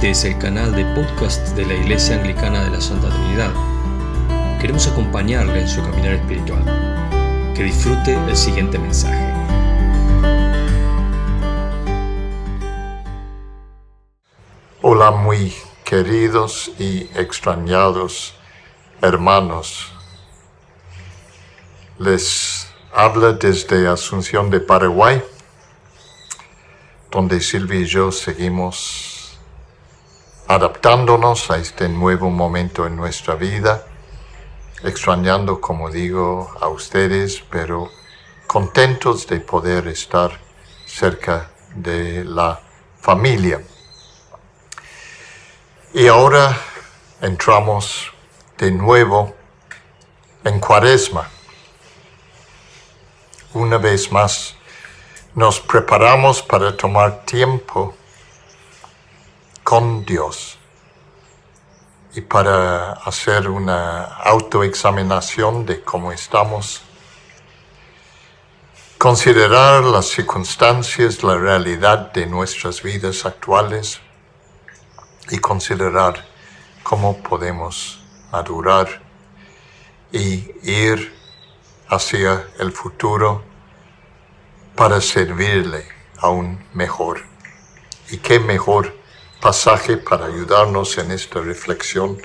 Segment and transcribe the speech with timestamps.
[0.00, 3.52] Este es el canal de podcast de la Iglesia Anglicana de la Santa Trinidad.
[4.58, 6.64] Queremos acompañarle en su caminar espiritual.
[7.54, 9.30] Que disfrute el siguiente mensaje.
[14.80, 15.52] Hola muy
[15.84, 18.34] queridos y extrañados
[19.02, 19.92] hermanos.
[21.98, 25.22] Les habla desde Asunción de Paraguay,
[27.10, 29.09] donde Silvia y yo seguimos
[30.50, 33.86] adaptándonos a este nuevo momento en nuestra vida,
[34.82, 37.88] extrañando, como digo, a ustedes, pero
[38.48, 40.32] contentos de poder estar
[40.86, 42.60] cerca de la
[42.98, 43.62] familia.
[45.94, 46.60] Y ahora
[47.20, 48.10] entramos
[48.58, 49.32] de nuevo
[50.42, 51.30] en cuaresma.
[53.54, 54.56] Una vez más,
[55.32, 57.94] nos preparamos para tomar tiempo
[59.70, 60.58] con Dios
[62.12, 66.82] y para hacer una autoexaminación de cómo estamos,
[68.98, 74.00] considerar las circunstancias, la realidad de nuestras vidas actuales
[75.30, 76.26] y considerar
[76.82, 78.88] cómo podemos madurar
[80.10, 81.16] y ir
[81.86, 83.44] hacia el futuro
[84.74, 85.86] para servirle
[86.18, 87.22] aún mejor.
[88.10, 88.99] Y qué mejor
[89.40, 92.20] pasaje para ayudarnos en esta reflexión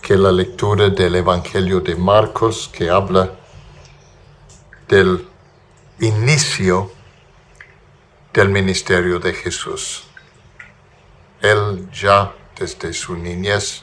[0.00, 3.32] que la lectura del Evangelio de Marcos que habla
[4.88, 5.26] del
[6.00, 6.92] inicio
[8.32, 10.04] del ministerio de Jesús.
[11.40, 13.82] Él ya desde su niñez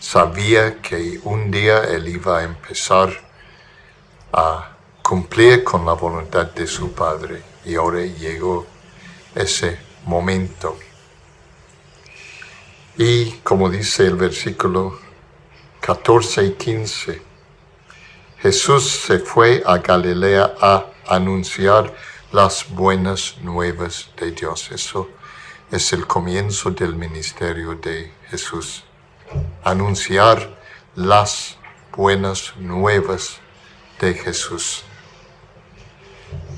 [0.00, 3.10] sabía que un día él iba a empezar
[4.32, 4.70] a
[5.02, 8.66] cumplir con la voluntad de su Padre y ahora llegó
[9.34, 10.78] ese momento.
[13.02, 14.98] Y como dice el versículo
[15.80, 17.22] 14 y 15,
[18.40, 21.94] Jesús se fue a Galilea a anunciar
[22.30, 24.70] las buenas nuevas de Dios.
[24.70, 25.08] Eso
[25.70, 28.84] es el comienzo del ministerio de Jesús.
[29.64, 30.60] Anunciar
[30.94, 31.56] las
[31.96, 33.38] buenas nuevas
[33.98, 34.84] de Jesús.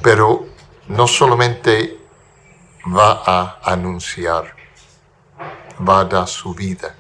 [0.03, 0.48] Pero
[0.88, 2.00] no solamente
[2.84, 4.56] va a anunciar,
[5.87, 6.94] va a dar su vida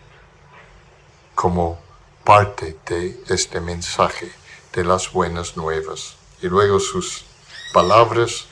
[1.34, 1.78] como
[2.24, 4.30] parte de este mensaje
[4.72, 6.16] de las buenas nuevas.
[6.40, 7.24] Y luego sus
[7.72, 8.46] palabras,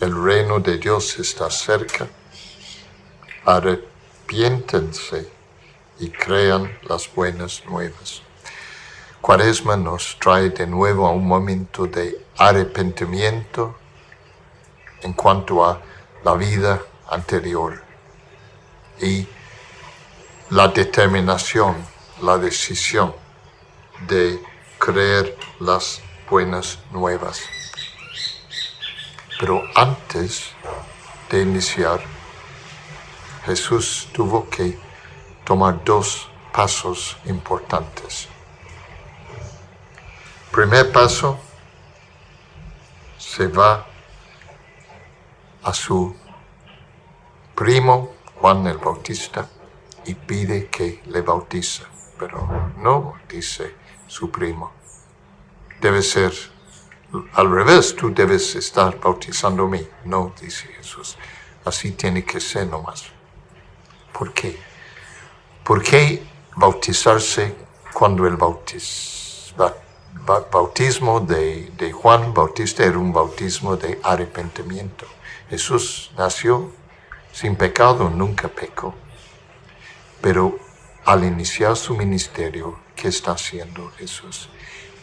[0.00, 2.08] el reino de Dios está cerca
[3.44, 5.28] arrepiéntense
[5.98, 8.22] y crean las buenas nuevas.
[9.20, 13.76] Cuaresma nos trae de nuevo a un momento de arrepentimiento
[15.02, 15.80] en cuanto a
[16.24, 17.91] la vida anterior
[19.02, 19.28] y
[20.50, 21.76] la determinación,
[22.22, 23.14] la decisión
[24.06, 24.40] de
[24.78, 27.42] creer las buenas nuevas.
[29.38, 30.52] Pero antes
[31.30, 32.00] de iniciar
[33.44, 34.78] Jesús tuvo que
[35.44, 38.28] tomar dos pasos importantes.
[40.52, 41.38] Primer paso,
[43.18, 43.86] se va
[45.62, 46.14] a su
[47.54, 49.48] primo Juan el Bautista
[50.04, 51.84] y pide que le bautice,
[52.18, 53.72] pero no dice
[54.08, 54.72] su primo.
[55.80, 56.32] Debe ser
[57.34, 61.16] al revés, tú debes estar bautizando a mí, no dice Jesús.
[61.64, 63.04] Así tiene que ser nomás.
[64.12, 64.58] ¿Por qué?
[65.62, 66.26] ¿Por qué
[66.56, 67.54] bautizarse
[67.92, 68.36] cuando el
[70.50, 75.06] bautismo de, de Juan Bautista era un bautismo de arrepentimiento?
[75.48, 76.81] Jesús nació
[77.32, 78.94] sin pecado, nunca pecó.
[80.20, 80.58] Pero
[81.04, 84.48] al iniciar su ministerio, ¿qué está haciendo Jesús?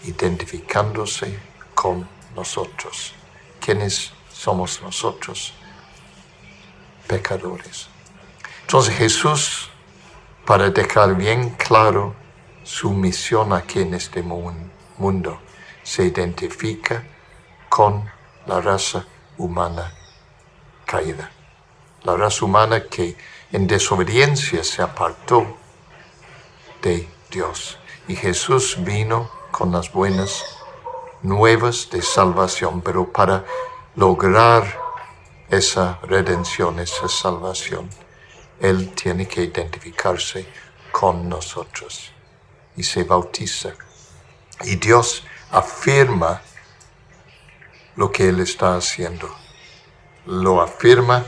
[0.05, 1.37] Identificándose
[1.75, 3.13] con nosotros.
[3.59, 5.53] ¿Quiénes somos nosotros?
[7.07, 7.89] Pecadores.
[8.61, 9.69] Entonces Jesús,
[10.45, 12.15] para dejar bien claro
[12.63, 15.41] su misión aquí en este mundo,
[15.83, 17.03] se identifica
[17.67, 18.09] con
[18.45, 19.05] la raza
[19.37, 19.93] humana
[20.85, 21.31] caída.
[22.03, 23.15] La raza humana que
[23.51, 25.57] en desobediencia se apartó
[26.81, 27.77] de Dios.
[28.07, 30.43] Y Jesús vino con las buenas
[31.21, 33.45] nuevas de salvación, pero para
[33.95, 34.79] lograr
[35.49, 37.89] esa redención, esa salvación,
[38.59, 40.45] él tiene que identificarse
[40.91, 42.11] con nosotros
[42.75, 43.73] y se bautiza.
[44.63, 46.41] Y Dios afirma
[47.95, 49.29] lo que Él está haciendo.
[50.25, 51.25] Lo afirma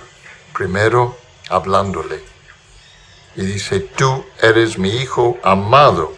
[0.54, 1.18] primero
[1.50, 2.24] hablándole
[3.36, 6.14] y dice, tú eres mi hijo amado,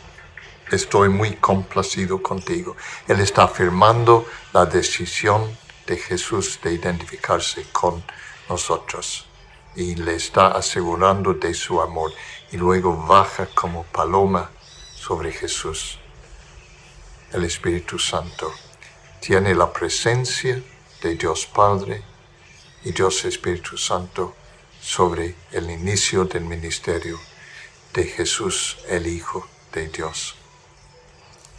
[0.72, 2.76] estoy muy complacido contigo.
[3.08, 8.04] Él está afirmando la decisión de Jesús de identificarse con
[8.50, 9.28] nosotros
[9.76, 12.12] y le está asegurando de su amor
[12.52, 14.50] y luego baja como paloma
[14.96, 16.00] sobre Jesús.
[17.32, 18.52] El Espíritu Santo
[19.20, 20.62] tiene la presencia
[21.02, 22.04] de Dios Padre
[22.84, 24.36] y Dios Espíritu Santo
[24.82, 27.20] sobre el inicio del ministerio
[27.94, 30.36] de Jesús el Hijo de Dios.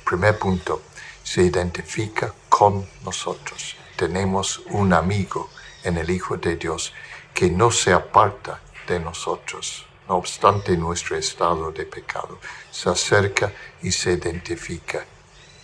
[0.04, 0.82] Primer punto,
[1.22, 3.76] se identifica con nosotros.
[3.96, 5.48] Tenemos un amigo
[5.82, 6.92] en el Hijo de Dios
[7.32, 12.38] que no se aparta de nosotros, no obstante nuestro estado de pecado.
[12.70, 15.04] Se acerca y se identifica.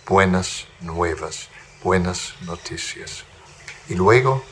[0.07, 1.49] Buenas nuevas,
[1.83, 3.23] buenas noticias.
[3.87, 4.43] Y luego,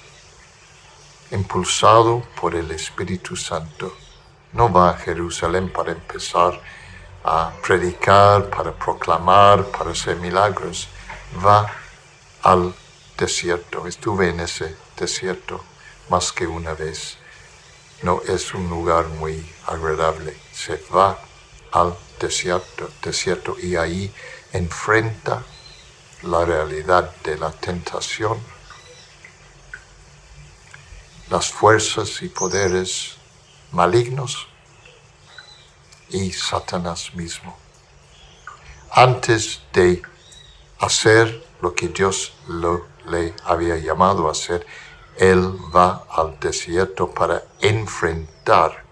[1.32, 3.96] impulsado por el Espíritu Santo,
[4.54, 6.60] no va a Jerusalén para empezar
[7.24, 10.88] a predicar, para proclamar, para hacer milagros.
[11.46, 11.72] Va
[12.44, 12.74] al
[13.18, 13.86] desierto.
[13.86, 15.64] Estuve en ese desierto
[16.10, 17.18] más que una vez.
[18.02, 20.36] No es un lugar muy agradable.
[20.52, 21.20] Se va
[21.72, 24.12] al desierto, desierto y ahí
[24.54, 25.44] enfrenta
[26.24, 28.40] la realidad de la tentación,
[31.30, 33.16] las fuerzas y poderes
[33.72, 34.48] malignos
[36.10, 37.56] y Satanás mismo.
[38.92, 40.02] Antes de
[40.80, 42.34] hacer lo que Dios
[43.06, 44.66] le había llamado a hacer,
[45.18, 48.84] Él va al desierto para enfrentar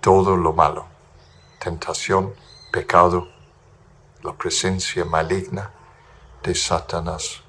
[0.00, 0.86] todo lo malo,
[1.60, 2.34] tentación,
[2.72, 3.28] pecado,
[4.22, 5.70] la presencia maligna
[6.42, 7.42] de Satanás.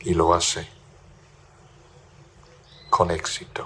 [0.00, 0.77] Y lo hace
[2.98, 3.64] con éxito,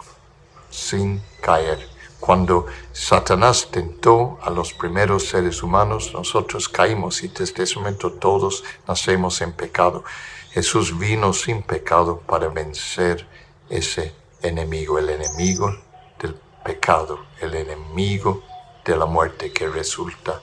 [0.69, 1.89] sin caer.
[2.21, 8.63] Cuando Satanás tentó a los primeros seres humanos, nosotros caímos y desde ese momento todos
[8.87, 10.05] nacemos en pecado.
[10.51, 13.27] Jesús vino sin pecado para vencer
[13.71, 15.75] ese enemigo, el enemigo
[16.21, 18.43] del pecado, el enemigo
[18.85, 20.43] de la muerte que resulta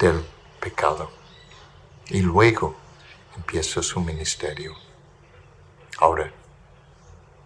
[0.00, 0.20] del
[0.58, 1.12] pecado.
[2.08, 2.74] Y luego
[3.36, 4.74] empieza su ministerio.
[6.00, 6.39] Ahora,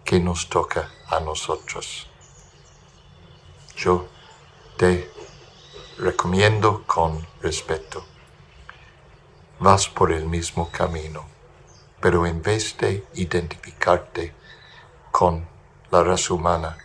[0.05, 2.07] ¿qué nos toca a nosotros?
[3.75, 4.07] yo
[4.77, 5.09] te
[5.97, 8.03] recomiendo con respeto.
[9.59, 11.25] Vas por el mismo camino,
[11.99, 14.33] pero en vez de identificarte
[15.11, 15.47] con
[15.91, 16.77] la raza humana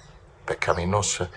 [0.44, 1.30] pecaminosa,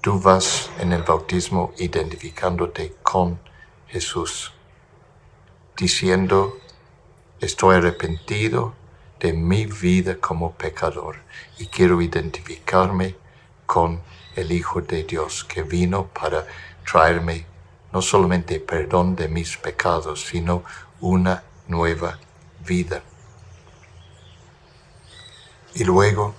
[0.00, 3.40] tú vas en el bautismo identificándote con
[3.88, 4.52] Jesús,
[5.76, 6.58] diciendo,
[7.40, 8.74] estoy arrepentido
[9.22, 11.16] de mi vida como pecador
[11.56, 13.14] y quiero identificarme
[13.66, 14.02] con
[14.34, 16.44] el Hijo de Dios que vino para
[16.84, 17.46] traerme
[17.92, 20.64] no solamente perdón de mis pecados, sino
[21.00, 22.18] una nueva
[22.66, 23.04] vida.
[25.74, 26.34] Y luego,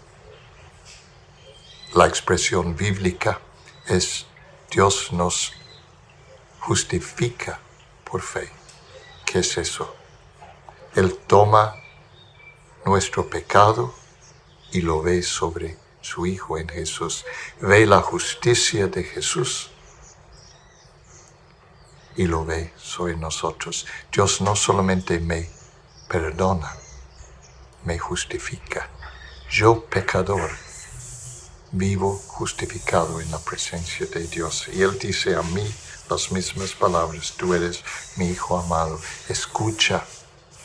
[1.94, 3.39] la expresión bíblica
[3.88, 4.25] es
[4.69, 5.53] Dios nos
[6.59, 7.59] justifica
[8.03, 8.50] por fe.
[9.25, 9.95] ¿Qué es eso?
[10.95, 11.82] Él toma
[12.85, 13.94] nuestro pecado
[14.72, 17.25] y lo ve sobre su Hijo en Jesús,
[17.62, 19.72] ve la justicia de Jesús
[22.15, 23.86] y lo ve sobre nosotros.
[24.12, 25.50] Dios no solamente me
[26.07, 26.75] perdona,
[27.86, 28.89] me justifica.
[29.50, 30.51] Yo, pecador,
[31.72, 34.67] vivo justificado en la presencia de Dios.
[34.74, 35.63] Y Él dice a mí
[36.10, 37.84] las mismas palabras, tú eres
[38.15, 39.00] mi Hijo amado.
[39.29, 40.05] Escucha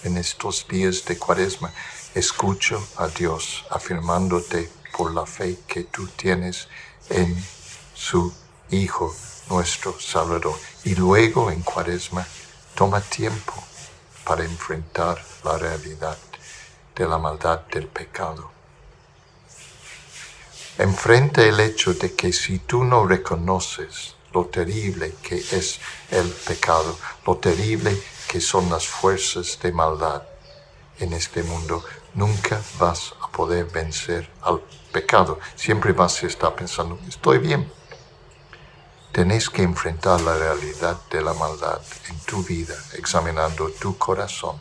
[0.05, 1.73] en estos días de cuaresma,
[2.15, 6.69] escucho a Dios afirmándote por la fe que tú tienes
[7.11, 7.37] en
[7.95, 8.33] su
[8.71, 9.15] Hijo,
[9.49, 10.59] nuestro Salvador.
[10.85, 12.27] Y luego en Cuaresma,
[12.75, 13.55] toma tiempo
[14.25, 16.19] para enfrentar la realidad
[16.95, 18.51] de la maldad del pecado.
[20.77, 26.99] Enfrenta el hecho de que si tú no reconoces lo terrible que es el pecado,
[27.27, 30.23] lo terrible que son las fuerzas de maldad
[31.01, 31.83] en este mundo,
[32.19, 34.61] nunca vas a poder vencer al
[34.93, 35.39] pecado.
[35.55, 37.71] Siempre vas a estar pensando, estoy bien.
[39.13, 44.61] Tenéis que enfrentar la realidad de la maldad en tu vida, examinando tu corazón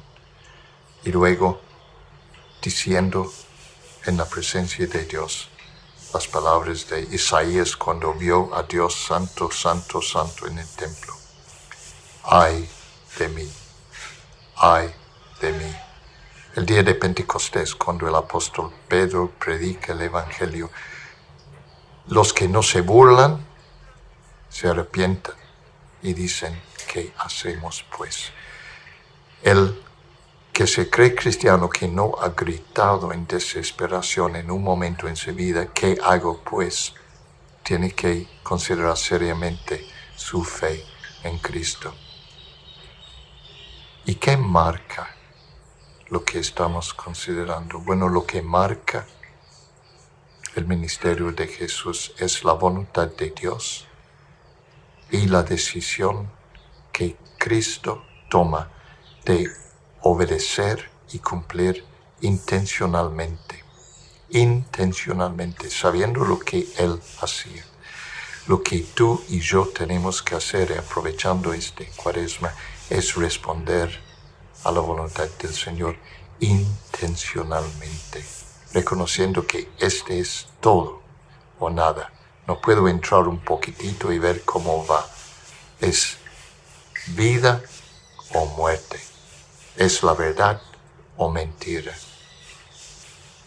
[1.03, 1.59] y luego
[2.61, 3.31] diciendo
[4.05, 5.49] en la presencia de Dios
[6.13, 11.13] las palabras de Isaías cuando vio a Dios santo, santo, santo en el templo.
[12.23, 12.69] Ay
[13.19, 13.51] de mí,
[14.55, 14.93] ay
[15.41, 15.86] de mí
[16.57, 20.71] el día de Pentecostés, cuando el apóstol Pedro predica el Evangelio,
[22.07, 23.45] los que no se burlan
[24.49, 25.35] se arrepientan
[26.01, 26.59] y dicen,
[26.91, 28.31] ¿qué hacemos pues?
[29.43, 29.79] El
[30.51, 35.35] que se cree cristiano que no ha gritado en desesperación en un momento en su
[35.35, 36.95] vida, ¿qué hago pues?
[37.61, 40.83] Tiene que considerar seriamente su fe
[41.21, 41.93] en Cristo.
[44.05, 45.16] ¿Y qué marca
[46.09, 47.79] lo que estamos considerando?
[47.79, 49.05] Bueno, lo que marca
[50.55, 53.85] el ministerio de Jesús es la voluntad de Dios
[55.11, 56.29] y la decisión
[56.91, 58.69] que Cristo toma
[59.25, 59.49] de
[60.01, 61.85] obedecer y cumplir
[62.21, 63.63] intencionalmente,
[64.29, 67.63] intencionalmente, sabiendo lo que Él hacía.
[68.47, 72.53] Lo que tú y yo tenemos que hacer, aprovechando este cuaresma,
[72.89, 74.06] es responder
[74.67, 75.95] a la voluntad del Señor
[76.41, 78.23] intencionalmente
[78.73, 81.01] reconociendo que este es todo
[81.57, 82.11] o nada.
[82.47, 85.05] No puedo entrar un poquitito y ver cómo va.
[85.79, 86.17] Es
[87.07, 87.61] vida
[88.33, 88.99] o muerte.
[89.75, 90.61] Es la verdad
[91.15, 91.95] o mentira.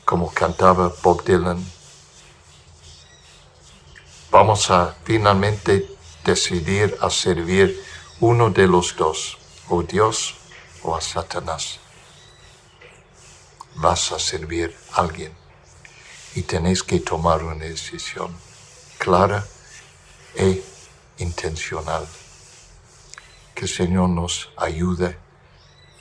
[0.04, 1.64] Como cantaba Bob Dylan,
[4.30, 5.88] vamos a finalmente
[6.24, 7.80] decidir a servir
[8.20, 10.39] uno de los dos, o Dios
[10.82, 11.78] o a Satanás
[13.76, 15.32] vas a servir a alguien
[16.34, 18.34] y tenéis que tomar una decisión
[18.98, 19.46] clara
[20.34, 20.62] e
[21.18, 22.06] intencional.
[23.54, 25.16] Que el Señor nos ayude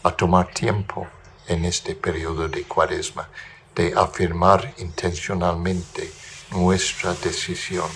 [0.04, 1.08] a tomar tiempo
[1.48, 3.30] en este periodo de cuaresma
[3.76, 6.12] de afirmar intencionalmente
[6.52, 7.90] nuestra decisión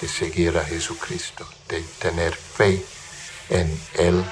[0.00, 2.84] de seguir a Jesucristo, de tener fe
[3.48, 4.24] en Él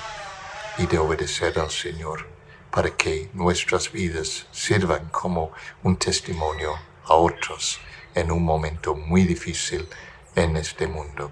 [0.78, 2.26] y de obedecer al Señor
[2.70, 5.52] para que nuestras vidas sirvan como
[5.82, 7.78] un testimonio a otros
[8.14, 9.88] en un momento muy difícil
[10.34, 11.30] en este mundo.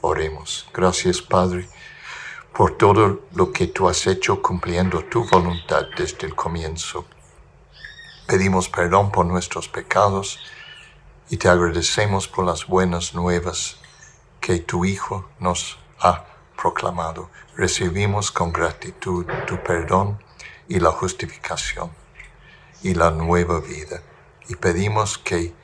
[0.00, 0.66] Oremos.
[0.72, 1.68] Gracias Padre
[2.54, 7.04] por todo lo que tú has hecho cumpliendo tu voluntad desde el comienzo.
[8.26, 10.38] Pedimos perdón por nuestros pecados
[11.28, 13.78] y te agradecemos por las buenas nuevas
[14.40, 17.30] que tu Hijo nos ha proclamado.
[17.56, 20.22] Recibimos con gratitud tu perdón
[20.68, 21.90] y la justificación
[22.82, 24.02] y la nueva vida.
[24.48, 25.54] Y pedimos que,